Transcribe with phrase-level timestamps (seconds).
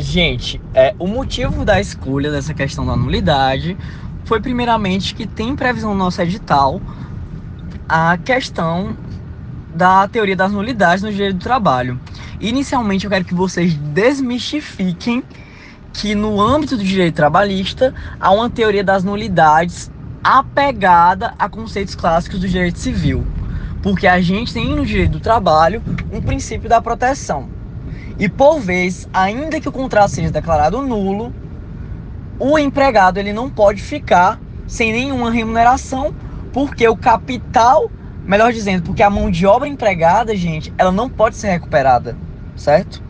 [0.00, 3.76] Gente, é, o motivo da escolha dessa questão da nulidade
[4.24, 6.80] foi primeiramente que tem previsão no nosso edital
[7.88, 8.96] a questão
[9.74, 12.00] da teoria das nulidades no direito do trabalho.
[12.40, 15.24] Inicialmente eu quero que vocês desmistifiquem
[15.92, 19.90] que no âmbito do direito trabalhista há uma teoria das nulidades
[20.22, 23.26] apegada a conceitos clássicos do direito civil.
[23.82, 27.57] Porque a gente tem no direito do trabalho um princípio da proteção.
[28.18, 31.32] E por vez, ainda que o contrato seja declarado nulo,
[32.38, 36.12] o empregado ele não pode ficar sem nenhuma remuneração,
[36.52, 37.90] porque o capital,
[38.24, 42.16] melhor dizendo, porque a mão de obra empregada, gente, ela não pode ser recuperada,
[42.56, 43.02] certo?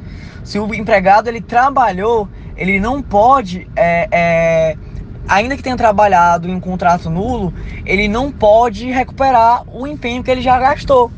[0.44, 4.76] Se o empregado ele trabalhou, ele não pode, é, é,
[5.26, 7.52] ainda que tenha trabalhado em um contrato nulo,
[7.84, 11.10] ele não pode recuperar o empenho que ele já gastou,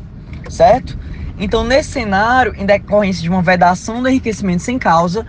[0.49, 0.97] certo?
[1.41, 5.25] Então, nesse cenário, em decorrência de uma vedação do enriquecimento sem causa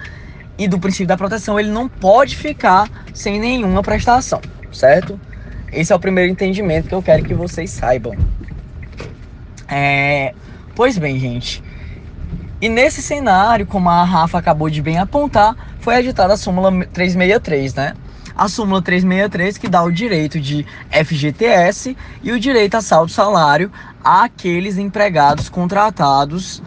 [0.59, 5.19] e do princípio da proteção, ele não pode ficar sem nenhuma prestação, certo?
[5.73, 8.15] Esse é o primeiro entendimento que eu quero que vocês saibam.
[9.67, 10.35] É...
[10.75, 11.65] Pois bem, gente.
[12.61, 17.75] E nesse cenário, como a Rafa acabou de bem apontar, foi editada a súmula 363,
[17.75, 17.95] né?
[18.37, 23.71] A súmula 363 que dá o direito de FGTS e o direito a saldo salário
[24.03, 26.63] àqueles empregados contratados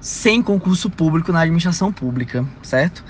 [0.00, 3.04] sem concurso público na administração pública, certo?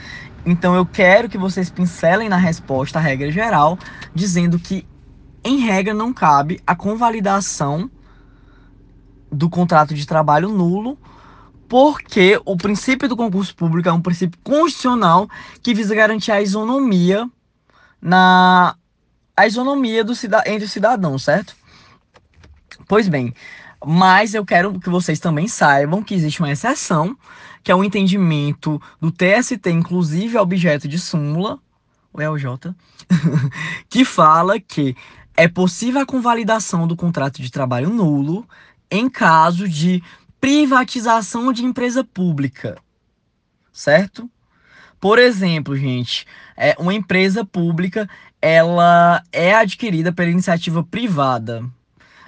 [0.46, 3.78] Então eu quero que vocês pincelem na resposta a regra geral,
[4.14, 4.86] dizendo que
[5.42, 7.90] em regra não cabe a convalidação
[9.30, 10.96] do contrato de trabalho nulo,
[11.68, 15.28] porque o princípio do concurso público é um princípio constitucional
[15.62, 17.28] que visa garantir a isonomia
[18.04, 18.76] na
[19.34, 20.12] a isonomia do
[20.46, 21.56] entre os cidadãos, certo?
[22.86, 23.32] Pois bem,
[23.84, 27.16] mas eu quero que vocês também saibam que existe uma exceção,
[27.62, 31.58] que é o entendimento do TST, inclusive objeto de súmula,
[32.12, 32.74] o LJ,
[33.88, 34.94] que fala que
[35.34, 38.46] é possível a convalidação do contrato de trabalho nulo
[38.90, 40.02] em caso de
[40.38, 42.76] privatização de empresa pública,
[43.72, 44.30] certo?
[45.04, 46.26] Por exemplo, gente,
[46.56, 48.08] é uma empresa pública
[48.40, 51.62] ela é adquirida pela iniciativa privada.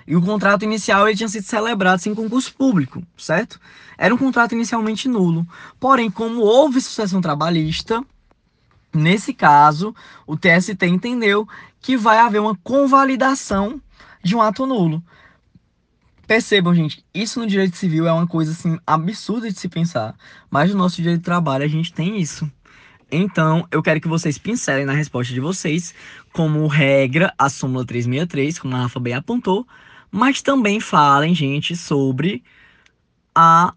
[0.07, 3.59] E o contrato inicial ele tinha sido celebrado sem concurso público, certo?
[3.97, 5.49] Era um contrato inicialmente nulo.
[5.81, 8.05] Porém, como houve sucessão trabalhista,
[8.93, 11.49] nesse caso, o TST entendeu
[11.81, 13.81] que vai haver uma convalidação
[14.23, 15.03] de um ato nulo.
[16.27, 20.15] Percebam, gente, isso no direito civil é uma coisa assim absurda de se pensar,
[20.51, 22.47] mas no nosso direito de trabalho a gente tem isso.
[23.11, 25.95] Então, eu quero que vocês pincelem na resposta de vocês,
[26.33, 29.67] como regra, a súmula 363, como a Rafa bem apontou,
[30.11, 32.43] mas também falem, gente, sobre
[33.33, 33.73] a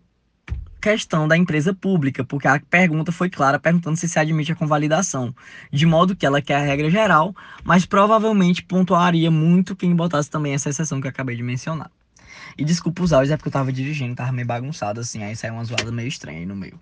[0.81, 5.35] questão da empresa pública, porque a pergunta foi clara, perguntando se se admite a convalidação,
[5.71, 10.53] de modo que ela quer a regra geral, mas provavelmente pontuaria muito quem botasse também
[10.53, 11.91] essa exceção que eu acabei de mencionar.
[12.57, 15.53] E desculpa os áudios, é porque eu tava dirigindo, tava meio bagunçado assim, aí saiu
[15.53, 16.79] uma zoada meio estranha aí no meio.